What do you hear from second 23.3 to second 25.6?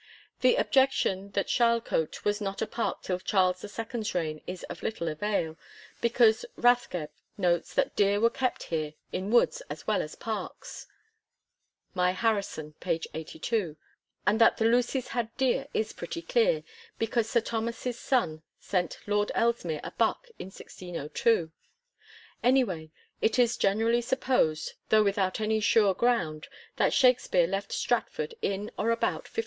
is generally supposed, though without any